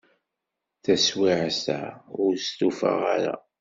Taswiɛt-a, 0.83 1.81
ur 2.23 2.33
stufaɣ 2.37 2.99
ara. 3.15 3.35